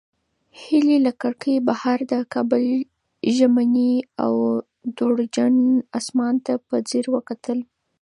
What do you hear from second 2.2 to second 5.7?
کابل ژمني او دوړجن